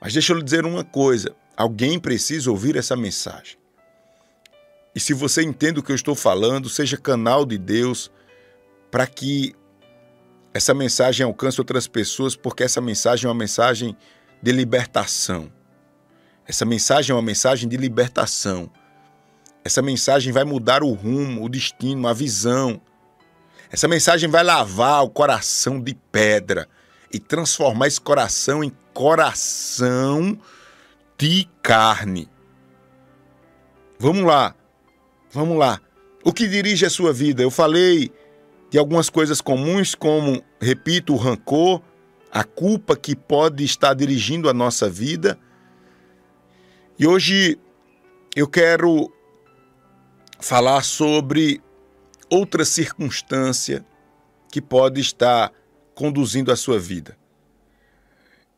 Mas 0.00 0.12
deixa 0.12 0.32
eu 0.32 0.38
lhe 0.38 0.42
dizer 0.42 0.66
uma 0.66 0.84
coisa: 0.84 1.34
alguém 1.56 2.00
precisa 2.00 2.50
ouvir 2.50 2.76
essa 2.76 2.96
mensagem. 2.96 3.56
E 4.94 4.98
se 4.98 5.14
você 5.14 5.42
entende 5.42 5.78
o 5.78 5.82
que 5.82 5.92
eu 5.92 5.96
estou 5.96 6.16
falando, 6.16 6.68
seja 6.68 6.96
canal 6.96 7.46
de 7.46 7.56
Deus 7.56 8.10
para 8.90 9.06
que 9.06 9.54
essa 10.52 10.74
mensagem 10.74 11.24
alcance 11.24 11.60
outras 11.60 11.86
pessoas, 11.86 12.34
porque 12.34 12.64
essa 12.64 12.80
mensagem 12.80 13.26
é 13.26 13.28
uma 13.28 13.38
mensagem 13.38 13.96
de 14.42 14.52
libertação. 14.52 15.50
Essa 16.46 16.64
mensagem 16.64 17.12
é 17.12 17.14
uma 17.14 17.22
mensagem 17.22 17.68
de 17.68 17.76
libertação. 17.76 18.70
Essa 19.64 19.80
mensagem 19.80 20.32
vai 20.32 20.44
mudar 20.44 20.82
o 20.82 20.92
rumo, 20.92 21.44
o 21.44 21.48
destino, 21.48 22.08
a 22.08 22.12
visão. 22.12 22.80
Essa 23.70 23.86
mensagem 23.86 24.28
vai 24.28 24.42
lavar 24.42 25.04
o 25.04 25.10
coração 25.10 25.80
de 25.80 25.94
pedra 26.10 26.68
e 27.12 27.20
transformar 27.20 27.86
esse 27.86 28.00
coração 28.00 28.64
em 28.64 28.72
coração 28.92 30.36
de 31.16 31.48
carne. 31.62 32.28
Vamos 33.98 34.24
lá. 34.24 34.54
Vamos 35.30 35.56
lá. 35.56 35.80
O 36.24 36.32
que 36.32 36.48
dirige 36.48 36.84
a 36.84 36.90
sua 36.90 37.12
vida? 37.12 37.42
Eu 37.42 37.50
falei 37.50 38.10
de 38.70 38.78
algumas 38.78 39.10
coisas 39.10 39.40
comuns, 39.40 39.94
como, 39.96 40.42
repito, 40.60 41.12
o 41.12 41.16
rancor, 41.16 41.82
a 42.30 42.44
culpa 42.44 42.96
que 42.96 43.16
pode 43.16 43.64
estar 43.64 43.92
dirigindo 43.94 44.48
a 44.48 44.54
nossa 44.54 44.88
vida. 44.88 45.36
E 46.96 47.06
hoje 47.06 47.58
eu 48.36 48.46
quero 48.46 49.12
falar 50.38 50.82
sobre 50.84 51.60
outra 52.30 52.64
circunstância 52.64 53.84
que 54.52 54.62
pode 54.62 55.00
estar 55.00 55.52
conduzindo 55.92 56.52
a 56.52 56.56
sua 56.56 56.78
vida. 56.78 57.18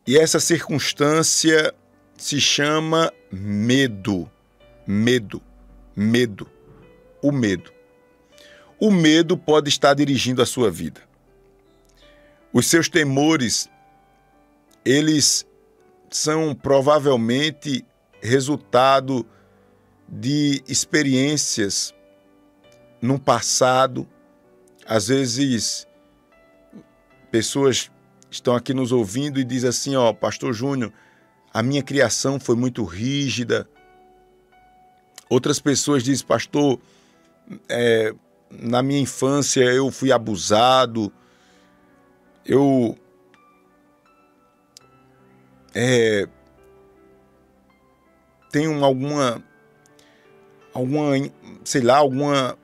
E 0.05 0.17
essa 0.17 0.39
circunstância 0.39 1.73
se 2.15 2.39
chama 2.39 3.11
medo. 3.31 4.29
Medo. 4.85 5.41
Medo. 5.95 6.47
O 7.21 7.31
medo 7.31 7.73
o 8.79 8.91
medo 8.91 9.37
pode 9.37 9.69
estar 9.69 9.93
dirigindo 9.93 10.41
a 10.41 10.45
sua 10.45 10.69
vida. 10.69 11.01
Os 12.51 12.67
seus 12.67 12.87
temores, 12.87 13.69
eles 14.85 15.45
são 16.09 16.53
provavelmente 16.53 17.85
resultado 18.21 19.25
de 20.07 20.63
experiências 20.67 21.93
no 23.01 23.19
passado. 23.19 24.07
Às 24.85 25.07
vezes, 25.07 25.87
pessoas 27.31 27.89
estão 28.29 28.55
aqui 28.55 28.73
nos 28.73 28.91
ouvindo 28.91 29.39
e 29.39 29.43
dizem 29.43 29.69
assim: 29.69 29.95
Ó, 29.95 30.13
Pastor 30.13 30.53
Júnior, 30.53 30.93
a 31.53 31.63
minha 31.63 31.83
criação 31.83 32.39
foi 32.39 32.55
muito 32.55 32.83
rígida. 32.83 33.67
Outras 35.29 35.59
pessoas 35.59 36.03
dizem, 36.03 36.25
Pastor, 36.27 36.79
é, 37.67 38.13
na 38.59 38.81
minha 38.81 38.99
infância 38.99 39.61
eu 39.61 39.91
fui 39.91 40.11
abusado, 40.11 41.11
eu 42.45 42.97
é, 45.73 46.27
tenho 48.51 48.83
alguma 48.83 49.43
alguma 50.73 51.13
sei 51.63 51.81
lá 51.81 51.97
alguma 51.97 52.57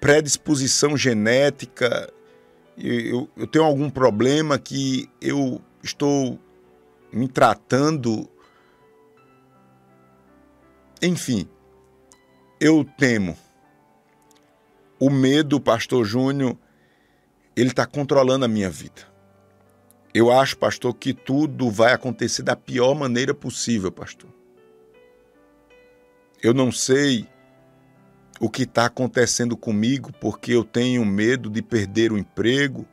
predisposição 0.00 0.96
genética. 0.96 2.12
Eu, 2.76 3.28
eu 3.36 3.46
tenho 3.46 3.64
algum 3.64 3.90
problema 3.90 4.58
que 4.58 5.08
eu 5.20 5.60
estou 5.82 6.38
me 7.12 7.28
tratando. 7.28 8.28
Enfim 11.00 11.48
eu 12.62 12.84
temo 12.96 13.36
o 15.04 15.10
medo, 15.10 15.60
pastor 15.60 16.04
Júnior, 16.04 16.56
ele 17.56 17.70
está 17.70 17.84
controlando 17.84 18.44
a 18.44 18.48
minha 18.48 18.70
vida. 18.70 19.02
Eu 20.14 20.30
acho, 20.30 20.56
pastor, 20.56 20.94
que 20.94 21.12
tudo 21.12 21.68
vai 21.72 21.92
acontecer 21.92 22.44
da 22.44 22.54
pior 22.54 22.94
maneira 22.94 23.34
possível, 23.34 23.90
pastor. 23.90 24.30
Eu 26.40 26.54
não 26.54 26.70
sei 26.70 27.26
o 28.38 28.48
que 28.48 28.62
está 28.62 28.86
acontecendo 28.86 29.56
comigo 29.56 30.12
porque 30.20 30.52
eu 30.52 30.62
tenho 30.62 31.04
medo 31.04 31.50
de 31.50 31.62
perder 31.62 32.12
o 32.12 32.16
emprego, 32.16 32.86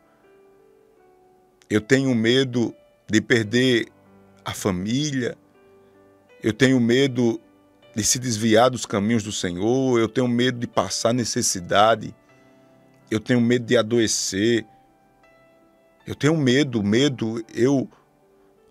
eu 1.69 1.79
tenho 1.79 2.15
medo 2.15 2.73
de 3.07 3.21
perder 3.21 3.85
a 4.43 4.55
família, 4.55 5.37
eu 6.41 6.53
tenho 6.53 6.79
medo 6.79 7.39
de 7.99 8.05
se 8.05 8.17
desviar 8.17 8.69
dos 8.69 8.85
caminhos 8.85 9.23
do 9.23 9.31
Senhor, 9.31 9.99
eu 9.99 10.07
tenho 10.07 10.25
medo 10.25 10.57
de 10.57 10.65
passar 10.65 11.13
necessidade, 11.13 12.15
eu 13.11 13.19
tenho 13.19 13.41
medo 13.41 13.65
de 13.65 13.75
adoecer, 13.75 14.65
eu 16.07 16.15
tenho 16.15 16.37
medo, 16.37 16.81
medo, 16.81 17.43
eu 17.53 17.89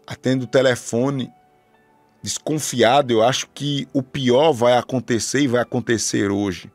atendo 0.06 0.44
o 0.44 0.48
telefone 0.48 1.30
desconfiado, 2.22 3.12
eu 3.12 3.22
acho 3.22 3.50
que 3.50 3.86
o 3.92 4.02
pior 4.02 4.50
vai 4.52 4.78
acontecer 4.78 5.40
e 5.40 5.46
vai 5.46 5.60
acontecer 5.60 6.30
hoje. 6.30 6.72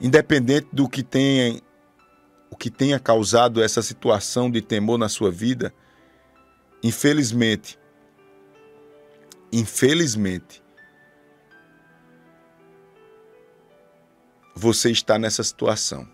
Independente 0.00 0.66
do 0.72 0.88
que 0.88 1.04
tenha 1.04 1.62
o 2.50 2.56
que 2.56 2.68
tenha 2.68 2.98
causado 2.98 3.62
essa 3.62 3.80
situação 3.80 4.50
de 4.50 4.60
temor 4.60 4.98
na 4.98 5.08
sua 5.08 5.30
vida, 5.30 5.72
infelizmente, 6.82 7.78
infelizmente, 9.52 10.63
você 14.54 14.90
está 14.90 15.18
nessa 15.18 15.42
situação. 15.42 16.08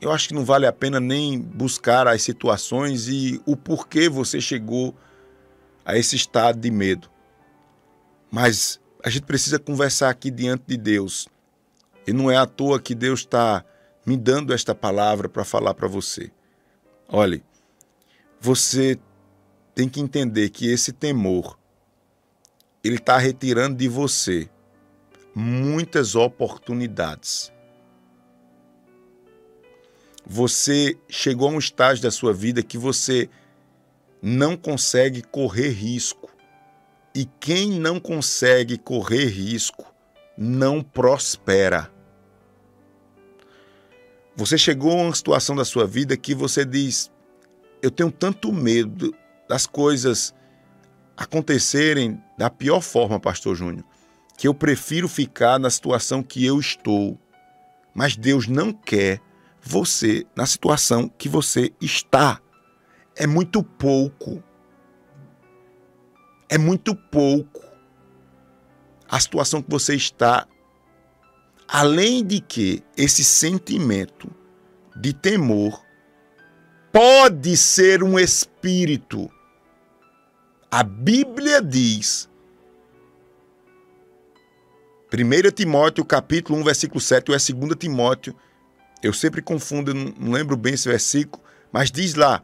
Eu 0.00 0.12
acho 0.12 0.28
que 0.28 0.34
não 0.34 0.44
vale 0.44 0.66
a 0.66 0.72
pena 0.72 1.00
nem 1.00 1.40
buscar 1.40 2.06
as 2.06 2.22
situações 2.22 3.08
e 3.08 3.40
o 3.46 3.56
porquê 3.56 4.08
você 4.08 4.40
chegou 4.40 4.94
a 5.84 5.96
esse 5.96 6.14
estado 6.16 6.60
de 6.60 6.70
medo. 6.70 7.10
Mas 8.30 8.78
a 9.02 9.08
gente 9.08 9.24
precisa 9.24 9.58
conversar 9.58 10.10
aqui 10.10 10.30
diante 10.30 10.64
de 10.66 10.76
Deus. 10.76 11.28
E 12.06 12.12
não 12.12 12.30
é 12.30 12.36
à 12.36 12.46
toa 12.46 12.80
que 12.80 12.94
Deus 12.94 13.20
está 13.20 13.64
me 14.04 14.16
dando 14.16 14.52
esta 14.52 14.74
palavra 14.74 15.28
para 15.28 15.44
falar 15.44 15.74
para 15.74 15.88
você. 15.88 16.30
Olhe, 17.08 17.42
você 18.40 18.98
tem 19.74 19.88
que 19.88 20.00
entender 20.00 20.50
que 20.50 20.70
esse 20.70 20.92
temor 20.92 21.58
ele 22.84 22.96
está 22.96 23.18
retirando 23.18 23.76
de 23.76 23.88
você 23.88 24.48
muitas 25.38 26.14
oportunidades. 26.14 27.52
Você 30.24 30.96
chegou 31.10 31.50
a 31.50 31.52
um 31.52 31.58
estágio 31.58 32.02
da 32.02 32.10
sua 32.10 32.32
vida 32.32 32.62
que 32.62 32.78
você 32.78 33.28
não 34.22 34.56
consegue 34.56 35.20
correr 35.20 35.68
risco. 35.68 36.30
E 37.14 37.26
quem 37.38 37.78
não 37.78 38.00
consegue 38.00 38.78
correr 38.78 39.26
risco 39.26 39.84
não 40.38 40.82
prospera. 40.82 41.92
Você 44.34 44.56
chegou 44.56 44.98
a 44.98 45.02
uma 45.02 45.14
situação 45.14 45.54
da 45.54 45.66
sua 45.66 45.86
vida 45.86 46.16
que 46.16 46.34
você 46.34 46.64
diz: 46.64 47.10
Eu 47.82 47.90
tenho 47.90 48.10
tanto 48.10 48.50
medo 48.52 49.14
das 49.46 49.66
coisas 49.66 50.34
acontecerem 51.14 52.22
da 52.38 52.48
pior 52.50 52.80
forma, 52.80 53.20
Pastor 53.20 53.54
Júnior, 53.54 53.84
que 54.36 54.46
eu 54.46 54.54
prefiro 54.54 55.08
ficar 55.08 55.58
na 55.58 55.70
situação 55.70 56.22
que 56.22 56.44
eu 56.44 56.58
estou. 56.58 57.18
Mas 57.94 58.16
Deus 58.16 58.46
não 58.46 58.72
quer 58.72 59.20
você 59.60 60.26
na 60.36 60.46
situação 60.46 61.08
que 61.08 61.28
você 61.28 61.72
está. 61.80 62.40
É 63.14 63.26
muito 63.26 63.62
pouco. 63.62 64.42
É 66.48 66.58
muito 66.58 66.94
pouco 66.94 67.64
a 69.08 69.18
situação 69.18 69.62
que 69.62 69.70
você 69.70 69.94
está. 69.94 70.46
Além 71.66 72.24
de 72.24 72.40
que 72.40 72.82
esse 72.96 73.24
sentimento 73.24 74.30
de 74.94 75.12
temor 75.12 75.82
pode 76.92 77.56
ser 77.56 78.02
um 78.02 78.18
espírito 78.18 79.30
a 80.70 80.82
Bíblia 80.82 81.62
diz, 81.62 82.28
1 85.12 85.50
Timóteo 85.52 86.04
capítulo 86.04 86.58
1, 86.60 86.64
versículo 86.64 87.00
7, 87.00 87.30
ou 87.30 87.36
é 87.36 87.38
2 87.38 87.76
Timóteo, 87.78 88.34
Eu 89.02 89.12
sempre 89.12 89.40
confundo, 89.40 89.94
não 89.94 90.32
lembro 90.32 90.56
bem 90.56 90.74
esse 90.74 90.88
versículo, 90.88 91.42
mas 91.70 91.90
diz 91.90 92.14
lá: 92.14 92.42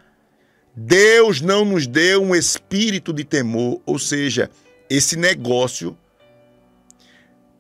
Deus 0.77 1.41
não 1.41 1.65
nos 1.65 1.87
deu 1.87 2.23
um 2.23 2.35
espírito 2.35 3.13
de 3.13 3.25
temor, 3.25 3.81
ou 3.85 3.99
seja, 3.99 4.51
esse 4.89 5.17
negócio 5.17 5.97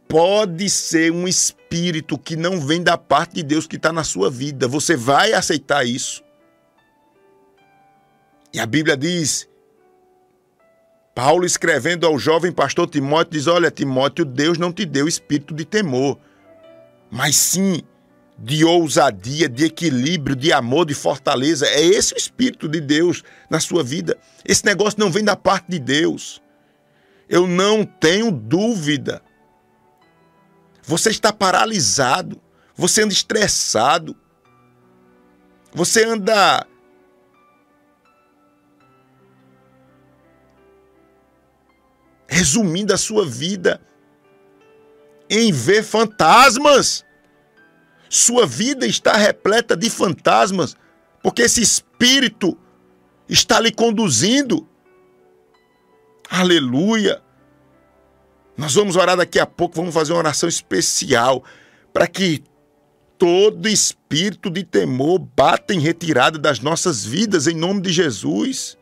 pode 0.07 0.69
ser 0.69 1.11
um 1.11 1.27
espírito 1.27 2.19
que 2.19 2.37
não 2.37 2.61
vem 2.61 2.83
da 2.83 2.99
parte 2.99 3.37
de 3.37 3.43
Deus 3.43 3.67
que 3.67 3.77
está 3.77 3.93
na 3.93 4.05
sua 4.05 4.31
vida. 4.31 4.69
Você 4.69 4.95
vai 4.95 5.33
aceitar 5.33 5.87
isso. 5.87 6.23
E 8.53 8.61
a 8.61 8.67
Bíblia 8.67 8.95
diz, 8.97 9.49
Paulo 11.15 11.45
escrevendo 11.45 12.07
ao 12.07 12.19
jovem 12.19 12.51
pastor 12.51 12.89
Timóteo, 12.89 13.33
diz: 13.33 13.47
Olha, 13.47 13.71
Timóteo, 13.71 14.25
Deus 14.25 14.59
não 14.59 14.73
te 14.73 14.85
deu 14.85 15.07
espírito 15.07 15.55
de 15.55 15.65
temor, 15.65 16.19
mas 17.11 17.37
sim 17.37 17.83
de 18.39 18.65
ousadia, 18.65 19.49
de 19.49 19.65
equilíbrio, 19.65 20.35
de 20.35 20.53
amor, 20.53 20.87
de 20.87 20.95
fortaleza. 20.95 21.67
É 21.67 21.83
esse 21.83 22.15
o 22.15 22.17
espírito 22.17 22.69
de 22.69 22.81
Deus 22.81 23.23
na 23.49 23.61
sua 23.61 23.85
vida. 23.85 24.19
Esse 24.45 24.65
negócio 24.65 24.99
não 24.99 25.11
vem 25.11 25.23
da 25.23 25.37
parte 25.37 25.67
de 25.69 25.79
Deus. 25.79 26.43
Eu 27.29 27.47
não 27.47 27.85
tenho 27.85 28.31
dúvida 28.31 29.23
você 30.83 31.11
está 31.11 31.33
paralisado, 31.33 32.41
você 32.75 33.03
anda 33.03 33.13
estressado, 33.13 34.17
você 35.73 36.05
anda 36.05 36.67
resumindo 42.33 42.95
a 42.95 42.97
sua 42.97 43.27
vida 43.27 43.79
em 45.29 45.53
ver 45.53 45.83
fantasmas. 45.83 47.05
Sua 48.09 48.47
vida 48.47 48.87
está 48.87 49.13
repleta 49.13 49.77
de 49.77 49.91
fantasmas, 49.91 50.75
porque 51.23 51.43
esse 51.43 51.61
espírito 51.61 52.59
está 53.29 53.61
lhe 53.61 53.71
conduzindo. 53.71 54.67
Aleluia. 56.29 57.23
Nós 58.57 58.75
vamos 58.75 58.97
orar 58.97 59.17
daqui 59.17 59.39
a 59.39 59.47
pouco, 59.47 59.77
vamos 59.77 59.95
fazer 59.95 60.13
uma 60.13 60.21
oração 60.21 60.49
especial 60.49 61.45
para 61.93 62.07
que 62.07 62.43
todo 63.19 63.69
espírito 63.69 64.51
de 64.51 64.65
temor 64.65 65.19
bata 65.19 65.75
em 65.75 65.81
retirada 65.81 66.39
das 66.39 66.61
nossas 66.61 67.05
vidas, 67.05 67.47
em 67.47 67.55
nome 67.55 67.83
de 67.83 67.93
Jesus. 67.93 68.79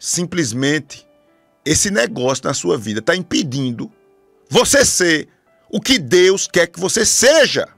Simplesmente, 0.00 1.06
esse 1.62 1.90
negócio 1.90 2.46
na 2.46 2.54
sua 2.54 2.78
vida 2.78 3.00
está 3.00 3.14
impedindo 3.14 3.92
você 4.48 4.82
ser 4.82 5.28
o 5.70 5.78
que 5.78 5.98
Deus 5.98 6.48
quer 6.48 6.66
que 6.66 6.80
você 6.80 7.04
seja. 7.04 7.68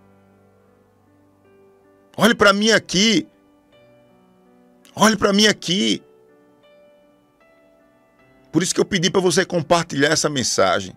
Olhe 2.17 2.33
para 2.33 2.53
mim 2.53 2.71
aqui. 2.71 3.27
Olhe 4.95 5.17
para 5.17 5.33
mim 5.33 5.49
aqui. 5.49 6.01
Por 8.53 8.63
isso 8.63 8.73
que 8.73 8.81
eu 8.81 8.85
pedi 8.85 9.11
para 9.11 9.21
você 9.21 9.45
compartilhar 9.45 10.11
essa 10.11 10.31
mensagem. 10.31 10.97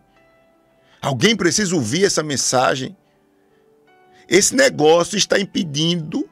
Alguém 1.01 1.35
precisa 1.35 1.73
ouvir 1.73 2.05
essa 2.05 2.21
mensagem. 2.21 2.95
Esse 4.29 4.55
negócio 4.55 5.17
está 5.17 5.39
impedindo 5.39 6.29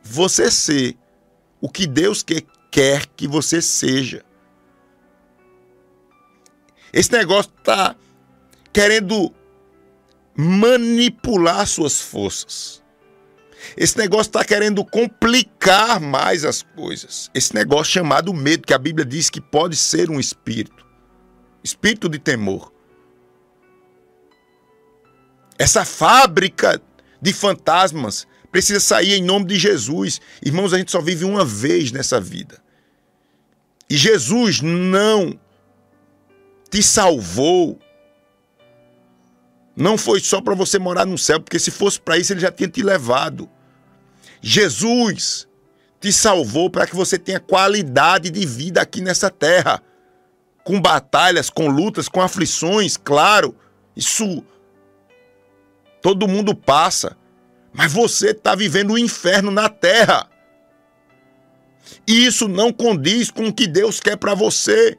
você 0.00 0.48
ser 0.48 0.96
o 1.60 1.68
que 1.68 1.88
Deus 1.88 2.22
quer, 2.22 2.42
quer 2.70 3.06
que 3.06 3.26
você 3.26 3.60
seja. 3.60 4.24
Esse 6.92 7.12
negócio 7.12 7.52
está 7.56 7.94
querendo 8.72 9.32
manipular 10.36 11.66
suas 11.66 12.00
forças. 12.00 12.82
Esse 13.76 13.96
negócio 13.98 14.30
está 14.30 14.44
querendo 14.44 14.84
complicar 14.84 16.00
mais 16.00 16.44
as 16.44 16.62
coisas. 16.62 17.30
Esse 17.34 17.54
negócio 17.54 17.92
chamado 17.92 18.32
medo, 18.32 18.66
que 18.66 18.74
a 18.74 18.78
Bíblia 18.78 19.04
diz 19.04 19.28
que 19.28 19.40
pode 19.40 19.76
ser 19.76 20.10
um 20.10 20.18
espírito 20.18 20.90
espírito 21.62 22.08
de 22.08 22.18
temor. 22.18 22.72
Essa 25.58 25.84
fábrica 25.84 26.80
de 27.20 27.32
fantasmas 27.32 28.26
precisa 28.50 28.80
sair 28.80 29.14
em 29.14 29.22
nome 29.22 29.46
de 29.46 29.56
Jesus. 29.56 30.20
Irmãos, 30.44 30.72
a 30.72 30.78
gente 30.78 30.90
só 30.90 31.00
vive 31.00 31.24
uma 31.24 31.44
vez 31.44 31.92
nessa 31.92 32.20
vida. 32.20 32.60
E 33.88 33.96
Jesus 33.96 34.60
não 34.60 35.38
te 36.70 36.82
salvou. 36.82 37.78
Não 39.76 39.98
foi 39.98 40.20
só 40.20 40.40
para 40.40 40.54
você 40.54 40.78
morar 40.78 41.06
no 41.06 41.18
céu, 41.18 41.40
porque 41.40 41.58
se 41.58 41.70
fosse 41.70 42.00
para 42.00 42.18
isso 42.18 42.32
ele 42.32 42.40
já 42.40 42.52
tinha 42.52 42.68
te 42.68 42.82
levado. 42.82 43.48
Jesus 44.40 45.48
te 46.00 46.12
salvou 46.12 46.70
para 46.70 46.86
que 46.86 46.96
você 46.96 47.18
tenha 47.18 47.40
qualidade 47.40 48.30
de 48.30 48.46
vida 48.46 48.80
aqui 48.80 49.00
nessa 49.00 49.30
terra. 49.30 49.82
Com 50.64 50.80
batalhas, 50.80 51.50
com 51.50 51.68
lutas, 51.68 52.08
com 52.08 52.20
aflições, 52.20 52.96
claro. 52.96 53.56
Isso 53.96 54.44
todo 56.00 56.28
mundo 56.28 56.54
passa. 56.54 57.16
Mas 57.72 57.92
você 57.92 58.30
está 58.30 58.54
vivendo 58.54 58.90
o 58.90 58.94
um 58.94 58.98
inferno 58.98 59.50
na 59.50 59.68
terra. 59.68 60.28
E 62.06 62.26
isso 62.26 62.48
não 62.48 62.72
condiz 62.72 63.30
com 63.30 63.48
o 63.48 63.52
que 63.52 63.66
Deus 63.66 64.00
quer 64.00 64.16
para 64.16 64.34
você. 64.34 64.98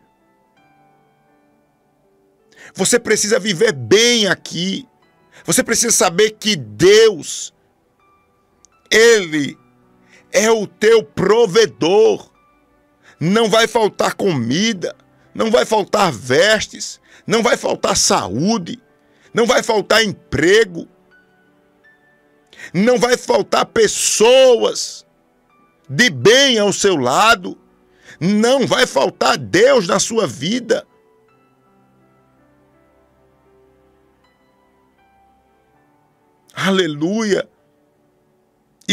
Você 2.74 3.00
precisa 3.00 3.40
viver 3.40 3.74
bem 3.74 4.28
aqui. 4.28 4.88
Você 5.46 5.64
precisa 5.64 5.92
saber 5.92 6.32
que 6.32 6.56
Deus 6.56 7.54
ele 8.92 9.58
é 10.32 10.52
o 10.52 10.68
teu 10.68 11.04
provedor. 11.04 12.30
Não 13.20 13.50
vai 13.50 13.68
faltar 13.68 14.16
comida, 14.16 14.96
não 15.34 15.50
vai 15.50 15.66
faltar 15.66 16.12
vestes, 16.12 17.00
não 17.26 17.42
vai 17.42 17.56
faltar 17.56 17.96
saúde, 17.96 18.82
não 19.34 19.46
vai 19.46 19.64
faltar 19.64 20.04
emprego, 20.04 20.88
não 22.74 22.98
vai 22.98 23.18
faltar 23.18 23.66
pessoas 23.66 25.06
de 25.90 26.10
bem 26.10 26.58
ao 26.58 26.72
seu 26.72 26.96
lado, 26.96 27.58
não 28.20 28.66
vai 28.66 28.86
faltar 28.86 29.38
Deus 29.38 29.88
na 29.88 30.00
sua 30.00 30.28
vida. 30.28 30.86
Aleluia 36.54 37.50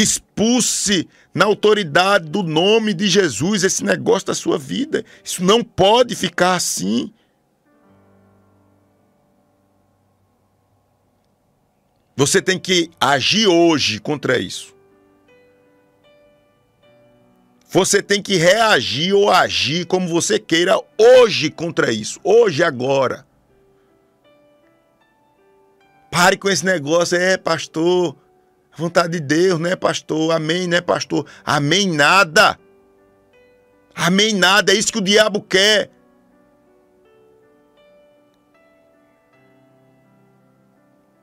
expulse 0.00 1.09
na 1.35 1.44
autoridade 1.44 2.28
do 2.28 2.42
nome 2.42 2.94
de 2.94 3.09
Jesus 3.09 3.64
esse 3.64 3.85
negócio 3.85 4.28
da 4.28 4.35
sua 4.35 4.59
vida. 4.59 5.04
Isso 5.22 5.42
não 5.42 5.62
pode 5.62 6.14
ficar 6.14 6.54
assim. 6.54 7.12
Você 12.18 12.42
tem 12.42 12.59
que 12.59 12.90
agir 13.00 13.46
hoje 13.46 14.00
contra 14.00 14.40
isso. 14.40 14.74
Você 17.70 18.02
tem 18.02 18.20
que 18.20 18.35
reagir 18.35 19.14
ou 19.14 19.31
agir 19.31 19.87
como 19.87 20.09
você 20.09 20.37
queira 20.37 20.81
hoje 20.98 21.48
contra 21.48 21.92
isso. 21.92 22.18
Hoje, 22.24 22.64
agora. 22.64 23.24
Pare 26.11 26.37
com 26.37 26.50
esse 26.50 26.64
negócio, 26.64 27.16
é, 27.16 27.37
pastor. 27.37 28.16
Vontade 28.76 29.12
de 29.12 29.20
Deus, 29.20 29.61
né, 29.61 29.76
pastor? 29.76 30.33
Amém, 30.33 30.66
né, 30.66 30.81
pastor? 30.81 31.24
Amém 31.44 31.88
nada. 31.88 32.59
Amém 33.94 34.35
nada. 34.35 34.72
É 34.72 34.74
isso 34.74 34.90
que 34.90 34.98
o 34.98 35.02
diabo 35.02 35.40
quer. 35.40 35.88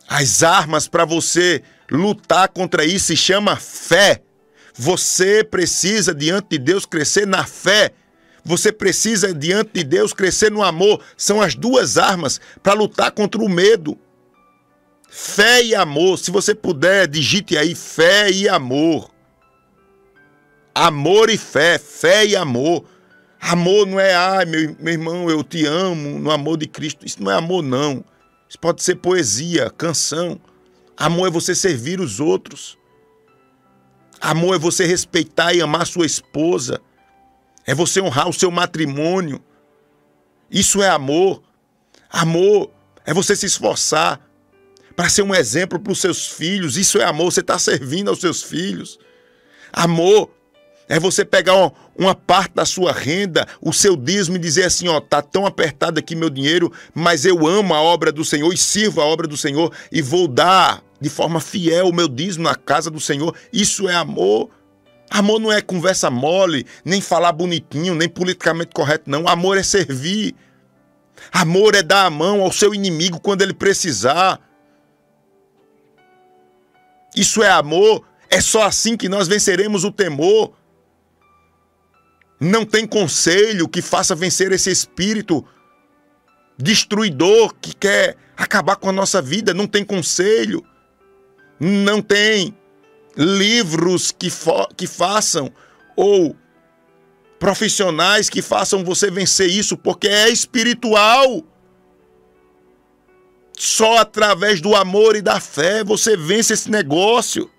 As 0.07 0.43
armas 0.43 0.87
para 0.87 1.05
você 1.05 1.63
lutar 1.89 2.47
contra 2.49 2.85
isso 2.85 3.07
se 3.07 3.17
chama 3.17 3.55
fé. 3.55 4.21
Você 4.73 5.43
precisa 5.43 6.13
diante 6.13 6.49
de 6.51 6.57
Deus 6.59 6.85
crescer 6.85 7.25
na 7.25 7.45
fé. 7.45 7.91
Você 8.43 8.71
precisa 8.71 9.33
diante 9.33 9.71
de 9.73 9.83
Deus 9.83 10.13
crescer 10.13 10.51
no 10.51 10.61
amor. 10.61 11.01
São 11.17 11.41
as 11.41 11.55
duas 11.55 11.97
armas 11.97 12.39
para 12.61 12.73
lutar 12.73 13.11
contra 13.11 13.41
o 13.41 13.49
medo. 13.49 13.97
Fé 15.09 15.63
e 15.63 15.73
amor. 15.73 16.19
Se 16.19 16.29
você 16.29 16.53
puder, 16.53 17.07
digite 17.07 17.57
aí 17.57 17.73
fé 17.73 18.29
e 18.29 18.47
amor. 18.47 19.09
Amor 20.75 21.29
e 21.29 21.37
fé, 21.37 21.79
fé 21.79 22.25
e 22.25 22.35
amor. 22.35 22.85
Amor 23.39 23.87
não 23.87 23.99
é, 23.99 24.13
ai, 24.13 24.45
meu, 24.45 24.75
meu 24.79 24.93
irmão, 24.93 25.29
eu 25.29 25.43
te 25.43 25.65
amo 25.65 26.19
no 26.19 26.29
amor 26.29 26.57
de 26.57 26.67
Cristo. 26.67 27.05
Isso 27.05 27.23
não 27.23 27.31
é 27.31 27.35
amor, 27.35 27.63
não. 27.63 28.03
Isso 28.55 28.59
pode 28.61 28.81
ser 28.83 28.95
poesia, 28.95 29.69
canção. 29.69 30.39
Amor 30.95 31.27
é 31.27 31.29
você 31.29 31.53
servir 31.53 31.99
os 31.99 32.21
outros. 32.21 32.77
Amor 34.21 34.55
é 34.55 34.57
você 34.57 34.85
respeitar 34.85 35.53
e 35.53 35.61
amar 35.61 35.85
sua 35.85 36.05
esposa. 36.05 36.79
É 37.65 37.75
você 37.75 37.99
honrar 37.99 38.29
o 38.29 38.33
seu 38.33 38.49
matrimônio. 38.49 39.43
Isso 40.49 40.81
é 40.81 40.87
amor. 40.87 41.43
Amor 42.09 42.71
é 43.05 43.13
você 43.13 43.35
se 43.35 43.45
esforçar 43.45 44.25
para 44.95 45.09
ser 45.09 45.23
um 45.23 45.35
exemplo 45.35 45.77
para 45.77 45.91
os 45.91 45.99
seus 45.99 46.25
filhos. 46.25 46.77
Isso 46.77 46.97
é 46.97 47.03
amor. 47.03 47.33
Você 47.33 47.41
está 47.41 47.59
servindo 47.59 48.09
aos 48.09 48.21
seus 48.21 48.41
filhos. 48.41 48.97
Amor 49.73 50.31
é 50.87 50.99
você 50.99 51.25
pegar 51.25 51.71
uma 51.97 52.13
parte 52.13 52.53
da 52.55 52.65
sua 52.65 52.91
renda, 52.91 53.47
o 53.59 53.73
seu 53.73 53.95
dízimo 53.95 54.37
e 54.37 54.39
dizer 54.39 54.65
assim, 54.65 54.87
ó, 54.87 54.99
tá 54.99 55.21
tão 55.21 55.45
apertado 55.45 55.99
aqui 55.99 56.15
meu 56.15 56.29
dinheiro, 56.29 56.71
mas 56.93 57.25
eu 57.25 57.47
amo 57.47 57.73
a 57.73 57.81
obra 57.81 58.11
do 58.11 58.23
Senhor 58.23 58.53
e 58.53 58.57
sirvo 58.57 59.01
a 59.01 59.05
obra 59.05 59.27
do 59.27 59.37
Senhor 59.37 59.73
e 59.91 60.01
vou 60.01 60.27
dar 60.27 60.83
de 60.99 61.09
forma 61.09 61.39
fiel 61.39 61.89
o 61.89 61.93
meu 61.93 62.07
dízimo 62.07 62.43
na 62.43 62.55
casa 62.55 62.91
do 62.91 62.99
Senhor. 62.99 63.35
Isso 63.51 63.89
é 63.89 63.95
amor. 63.95 64.49
Amor 65.09 65.39
não 65.39 65.51
é 65.51 65.61
conversa 65.61 66.09
mole, 66.09 66.65
nem 66.83 66.99
falar 66.99 67.31
bonitinho, 67.31 67.95
nem 67.95 68.09
politicamente 68.09 68.71
correto, 68.73 69.09
não. 69.09 69.27
Amor 69.27 69.57
é 69.57 69.63
servir. 69.63 70.35
Amor 71.31 71.75
é 71.75 71.83
dar 71.83 72.05
a 72.05 72.09
mão 72.09 72.41
ao 72.41 72.51
seu 72.51 72.73
inimigo 72.73 73.19
quando 73.19 73.41
ele 73.41 73.53
precisar. 73.53 74.39
Isso 77.15 77.41
é 77.41 77.49
amor. 77.49 78.03
É 78.29 78.41
só 78.41 78.63
assim 78.63 78.97
que 78.97 79.07
nós 79.07 79.27
venceremos 79.27 79.83
o 79.83 79.91
temor. 79.91 80.53
Não 82.39 82.65
tem 82.65 82.85
conselho 82.85 83.67
que 83.67 83.81
faça 83.81 84.13
vencer 84.13 84.51
esse 84.51 84.69
espírito 84.69 85.45
destruidor 86.57 87.53
que 87.55 87.75
quer 87.75 88.17
acabar 88.35 88.75
com 88.75 88.89
a 88.89 88.93
nossa 88.93 89.21
vida. 89.21 89.53
Não 89.53 89.67
tem 89.67 89.83
conselho. 89.83 90.63
Não 91.59 92.01
tem 92.01 92.55
livros 93.17 94.11
que, 94.11 94.27
que 94.75 94.87
façam 94.87 95.51
ou 95.95 96.35
profissionais 97.39 98.29
que 98.29 98.41
façam 98.41 98.83
você 98.83 99.09
vencer 99.09 99.49
isso, 99.49 99.77
porque 99.77 100.07
é 100.07 100.29
espiritual. 100.29 101.43
Só 103.57 103.99
através 103.99 104.59
do 104.59 104.75
amor 104.75 105.15
e 105.15 105.21
da 105.21 105.39
fé 105.39 105.83
você 105.83 106.17
vence 106.17 106.53
esse 106.53 106.69
negócio. 106.69 107.49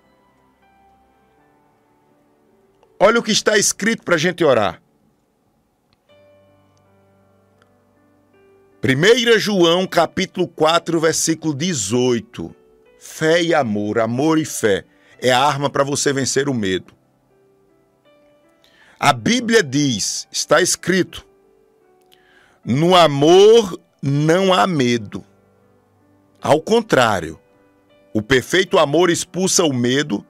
Olha 2.99 3.19
o 3.19 3.23
que 3.23 3.31
está 3.31 3.57
escrito 3.57 4.03
para 4.03 4.15
a 4.15 4.17
gente 4.17 4.43
orar. 4.43 4.81
1 8.83 9.37
João 9.39 9.85
capítulo 9.85 10.47
4, 10.47 10.99
versículo 10.99 11.53
18. 11.53 12.55
Fé 12.99 13.43
e 13.43 13.53
amor, 13.53 13.99
amor 13.99 14.39
e 14.39 14.45
fé 14.45 14.83
é 15.19 15.31
a 15.31 15.39
arma 15.39 15.69
para 15.69 15.83
você 15.83 16.11
vencer 16.11 16.49
o 16.49 16.53
medo. 16.53 16.93
A 18.99 19.13
Bíblia 19.13 19.61
diz, 19.61 20.27
está 20.31 20.59
escrito: 20.59 21.25
no 22.65 22.95
amor 22.95 23.79
não 24.01 24.53
há 24.53 24.65
medo. 24.65 25.23
Ao 26.41 26.59
contrário, 26.59 27.39
o 28.13 28.21
perfeito 28.21 28.79
amor 28.79 29.09
expulsa 29.11 29.63
o 29.63 29.73
medo 29.73 30.25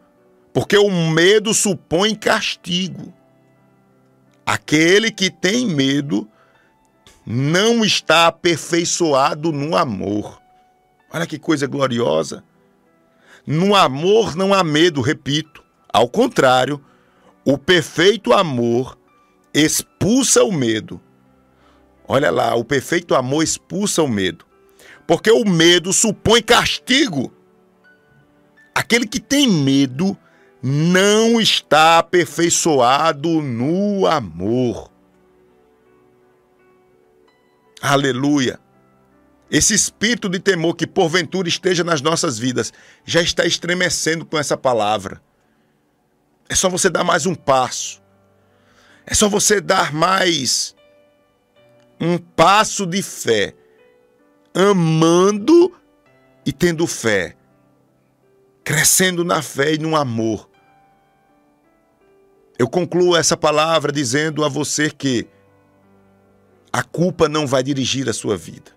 porque 0.53 0.77
o 0.77 0.89
medo 1.12 1.53
supõe 1.53 2.15
castigo. 2.15 3.13
Aquele 4.45 5.12
que 5.12 5.29
tem 5.29 5.67
medo 5.67 6.27
não 7.25 7.83
está 7.83 8.27
aperfeiçoado 8.27 9.51
no 9.51 9.75
amor. 9.75 10.41
Olha 11.12 11.27
que 11.27 11.38
coisa 11.38 11.67
gloriosa. 11.67 12.43
No 13.45 13.75
amor 13.75 14.36
não 14.36 14.53
há 14.53 14.63
medo, 14.63 15.01
repito. 15.01 15.63
Ao 15.91 16.07
contrário, 16.07 16.83
o 17.45 17.57
perfeito 17.57 18.33
amor 18.33 18.97
expulsa 19.53 20.43
o 20.43 20.51
medo. 20.51 21.01
Olha 22.07 22.31
lá, 22.31 22.55
o 22.55 22.63
perfeito 22.63 23.15
amor 23.15 23.43
expulsa 23.43 24.01
o 24.01 24.07
medo. 24.07 24.45
Porque 25.05 25.31
o 25.31 25.45
medo 25.45 25.91
supõe 25.91 26.41
castigo. 26.41 27.33
Aquele 28.73 29.07
que 29.07 29.19
tem 29.19 29.47
medo 29.47 30.17
não 30.61 31.39
está 31.39 31.99
aperfeiçoado 31.99 33.41
no 33.41 34.05
amor. 34.05 34.91
Aleluia. 37.81 38.59
Esse 39.49 39.73
espírito 39.73 40.27
de 40.27 40.39
temor 40.39 40.75
que 40.75 40.85
porventura 40.85 41.47
esteja 41.47 41.83
nas 41.83 42.01
nossas 42.01 42.37
vidas 42.37 42.73
já 43.05 43.21
está 43.21 43.45
estremecendo 43.45 44.25
com 44.25 44.37
essa 44.37 44.57
palavra. 44.57 45.21
É 46.49 46.55
só 46.55 46.69
você 46.69 46.89
dar 46.89 47.03
mais 47.03 47.25
um 47.25 47.35
passo. 47.35 48.01
É 49.05 49.13
só 49.13 49.29
você 49.29 49.61
dar 49.61 49.93
mais 49.93 50.75
um 51.99 52.17
passo 52.17 52.85
de 52.85 53.01
fé, 53.01 53.55
amando 54.53 55.73
e 56.45 56.51
tendo 56.51 56.85
fé 56.85 57.37
crescendo 58.67 59.23
na 59.23 59.41
fé 59.41 59.75
e 59.75 59.77
no 59.77 59.95
amor. 59.95 60.46
Eu 62.57 62.67
concluo 62.67 63.15
essa 63.15 63.37
palavra 63.37 63.91
dizendo 63.91 64.43
a 64.43 64.49
você 64.49 64.89
que 64.89 65.27
a 66.73 66.83
culpa 66.83 67.29
não 67.29 67.45
vai 67.45 67.61
dirigir 67.61 68.09
a 68.09 68.13
sua 68.13 68.35
vida. 68.35 68.71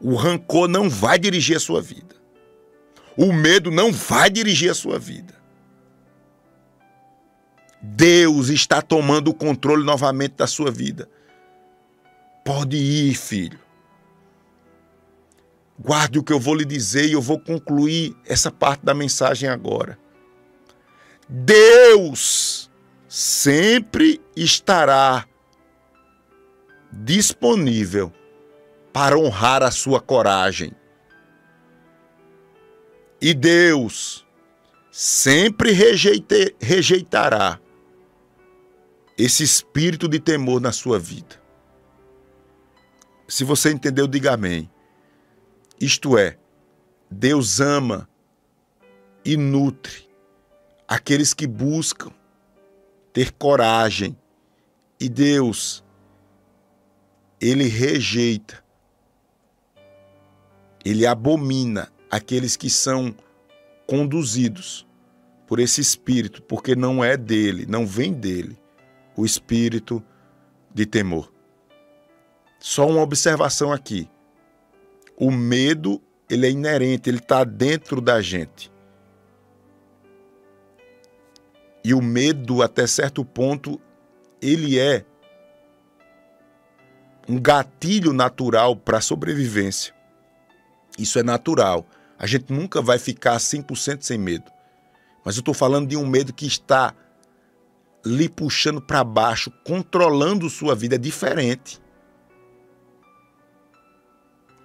O 0.00 0.14
rancor 0.14 0.68
não 0.68 0.90
vai 0.90 1.18
dirigir 1.18 1.56
a 1.56 1.60
sua 1.60 1.80
vida. 1.80 2.14
O 3.16 3.32
medo 3.32 3.70
não 3.70 3.92
vai 3.92 4.28
dirigir 4.28 4.70
a 4.70 4.74
sua 4.74 4.98
vida. 4.98 5.34
Deus 7.80 8.48
está 8.48 8.82
tomando 8.82 9.28
o 9.28 9.34
controle 9.34 9.84
novamente 9.84 10.34
da 10.36 10.46
sua 10.46 10.70
vida. 10.70 11.08
Pode 12.44 12.76
ir, 12.76 13.14
filho. 13.14 13.58
Guarde 15.78 16.18
o 16.18 16.22
que 16.22 16.32
eu 16.32 16.40
vou 16.40 16.54
lhe 16.54 16.64
dizer 16.64 17.06
e 17.06 17.12
eu 17.12 17.20
vou 17.20 17.38
concluir 17.38 18.16
essa 18.24 18.50
parte 18.50 18.84
da 18.84 18.94
mensagem 18.94 19.48
agora. 19.48 19.98
Deus 21.28 22.70
sempre 23.14 24.20
estará 24.34 25.24
disponível 26.90 28.12
para 28.92 29.16
honrar 29.16 29.62
a 29.62 29.70
sua 29.70 30.00
coragem. 30.00 30.72
E 33.20 33.32
Deus 33.32 34.26
sempre 34.90 35.70
rejeite, 35.70 36.56
rejeitará 36.60 37.60
esse 39.16 39.44
espírito 39.44 40.08
de 40.08 40.18
temor 40.18 40.60
na 40.60 40.72
sua 40.72 40.98
vida. 40.98 41.40
Se 43.28 43.44
você 43.44 43.70
entendeu, 43.70 44.08
diga 44.08 44.34
amém. 44.34 44.68
Isto 45.80 46.18
é, 46.18 46.36
Deus 47.08 47.60
ama 47.60 48.08
e 49.24 49.36
nutre 49.36 50.10
aqueles 50.88 51.32
que 51.32 51.46
buscam 51.46 52.12
ter 53.14 53.32
coragem. 53.32 54.14
E 55.00 55.08
Deus, 55.08 55.82
ele 57.40 57.64
rejeita, 57.64 58.62
ele 60.84 61.06
abomina 61.06 61.90
aqueles 62.10 62.56
que 62.56 62.68
são 62.68 63.14
conduzidos 63.86 64.86
por 65.46 65.58
esse 65.58 65.80
espírito, 65.80 66.42
porque 66.42 66.74
não 66.74 67.02
é 67.04 67.16
dele, 67.16 67.66
não 67.66 67.86
vem 67.86 68.12
dele, 68.12 68.58
o 69.16 69.24
espírito 69.24 70.02
de 70.72 70.84
temor. 70.84 71.32
Só 72.58 72.88
uma 72.88 73.02
observação 73.02 73.72
aqui. 73.72 74.08
O 75.16 75.30
medo, 75.30 76.02
ele 76.28 76.46
é 76.46 76.50
inerente, 76.50 77.08
ele 77.08 77.18
está 77.18 77.44
dentro 77.44 78.00
da 78.00 78.20
gente. 78.20 78.72
E 81.84 81.92
o 81.92 82.00
medo, 82.00 82.62
até 82.62 82.86
certo 82.86 83.22
ponto, 83.24 83.78
ele 84.40 84.78
é 84.78 85.04
um 87.28 87.38
gatilho 87.38 88.12
natural 88.12 88.74
para 88.74 88.98
a 88.98 89.02
sobrevivência. 89.02 89.94
Isso 90.98 91.18
é 91.18 91.22
natural. 91.22 91.86
A 92.18 92.26
gente 92.26 92.52
nunca 92.52 92.80
vai 92.80 92.98
ficar 92.98 93.36
100% 93.36 94.02
sem 94.02 94.16
medo. 94.16 94.50
Mas 95.24 95.36
eu 95.36 95.40
estou 95.40 95.54
falando 95.54 95.88
de 95.88 95.96
um 95.96 96.06
medo 96.06 96.32
que 96.32 96.46
está 96.46 96.94
lhe 98.04 98.28
puxando 98.28 98.80
para 98.80 99.02
baixo, 99.02 99.50
controlando 99.64 100.48
sua 100.48 100.74
vida. 100.74 100.94
É 100.94 100.98
diferente. 100.98 101.80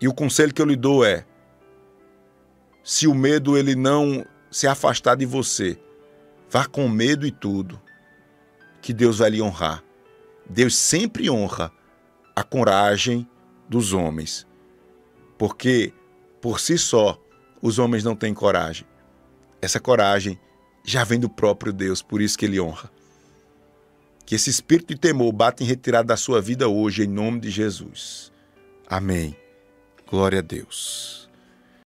E 0.01 0.07
o 0.07 0.13
conselho 0.13 0.53
que 0.53 0.61
eu 0.61 0.65
lhe 0.65 0.75
dou 0.75 1.03
é: 1.03 1.25
se 2.83 3.07
o 3.07 3.15
medo 3.15 3.57
ele 3.57 3.75
não 3.75 4.25
se 4.51 4.67
afastar 4.67 5.15
de 5.15 5.25
você, 5.25 5.79
vá 6.49 6.65
com 6.65 6.87
medo 6.87 7.25
e 7.25 7.31
tudo, 7.31 7.79
que 8.81 8.93
Deus 8.93 9.19
vai 9.19 9.29
lhe 9.29 9.41
honrar. 9.41 9.83
Deus 10.49 10.75
sempre 10.75 11.29
honra 11.29 11.71
a 12.35 12.43
coragem 12.43 13.27
dos 13.67 13.93
homens, 13.93 14.47
porque 15.37 15.93
por 16.41 16.59
si 16.59 16.77
só 16.77 17.21
os 17.61 17.77
homens 17.77 18.03
não 18.03 18.15
têm 18.15 18.33
coragem. 18.33 18.87
Essa 19.61 19.79
coragem 19.79 20.39
já 20.83 21.03
vem 21.03 21.19
do 21.19 21.29
próprio 21.29 21.73
Deus, 21.73 22.01
por 22.01 22.21
isso 22.21 22.37
que 22.37 22.45
ele 22.45 22.59
honra. 22.59 22.89
Que 24.25 24.35
esse 24.35 24.49
espírito 24.49 24.93
de 24.93 24.99
temor 24.99 25.31
bata 25.31 25.63
em 25.63 25.65
retirada 25.65 26.07
da 26.07 26.17
sua 26.17 26.41
vida 26.41 26.67
hoje, 26.67 27.03
em 27.03 27.07
nome 27.07 27.39
de 27.39 27.49
Jesus. 27.49 28.31
Amém. 28.87 29.35
Glória 30.07 30.39
a 30.39 30.41
Deus. 30.41 31.18